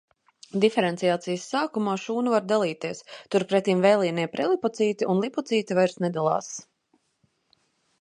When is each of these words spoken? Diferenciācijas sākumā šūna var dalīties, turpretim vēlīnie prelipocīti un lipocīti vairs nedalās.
Diferenciācijas 0.61 1.45
sākumā 1.55 1.93
šūna 2.05 2.33
var 2.35 2.47
dalīties, 2.53 3.03
turpretim 3.37 3.87
vēlīnie 3.87 4.27
prelipocīti 4.35 5.13
un 5.15 5.25
lipocīti 5.29 5.83
vairs 5.83 5.99
nedalās. 6.09 6.53